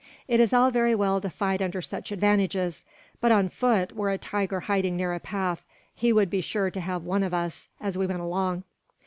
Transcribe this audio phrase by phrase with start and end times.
[0.27, 2.83] It is all very well to fight under such advantages;
[3.19, 6.81] but on foot, were a tiger hiding near a path, he would be sure to
[6.81, 8.63] have one of us as we went along.